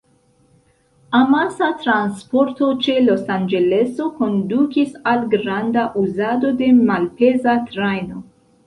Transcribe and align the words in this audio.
Amasa 1.17 1.67
transporto 1.83 2.69
ĉe 2.87 2.95
Los 3.09 3.23
Anĝeleso 3.37 4.09
kondukis 4.23 4.99
al 5.13 5.25
granda 5.37 5.87
uzado 6.07 6.57
de 6.65 6.73
malpeza 6.83 7.59
trajno. 7.71 8.29